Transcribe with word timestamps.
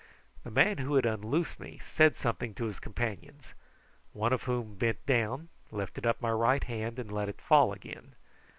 The 0.43 0.49
man 0.49 0.79
who 0.79 0.95
had 0.95 1.05
unloosed 1.05 1.59
me 1.59 1.77
said 1.83 2.15
something 2.15 2.55
to 2.55 2.65
his 2.65 2.79
companions, 2.79 3.53
one 4.13 4.33
of 4.33 4.41
whom 4.45 4.73
bent 4.73 5.05
down, 5.05 5.49
lifted 5.69 6.07
my 6.19 6.31
right 6.31 6.63
hand, 6.63 6.97
and 6.97 7.11
let 7.11 7.29
it 7.29 7.39
fall 7.39 7.71
again. 7.71 8.15